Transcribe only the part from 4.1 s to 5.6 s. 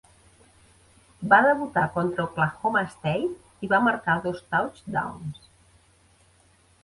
dos touchdowns.